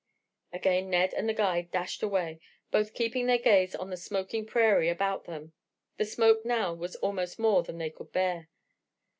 Again 0.51 0.89
Ned 0.89 1.13
and 1.13 1.29
the 1.29 1.33
guide 1.35 1.69
dashed 1.69 2.01
away, 2.01 2.39
both 2.71 2.95
keeping 2.95 3.27
their 3.27 3.37
gaze 3.37 3.75
on 3.75 3.91
the 3.91 3.97
smoking 3.97 4.47
prairie 4.47 4.89
about 4.89 5.25
them. 5.25 5.53
The 5.97 6.05
smoke 6.05 6.43
now 6.43 6.73
was 6.73 6.95
almost 6.95 7.37
more 7.37 7.61
than 7.61 7.77
they 7.77 7.91
could 7.91 8.11
bear. 8.11 8.49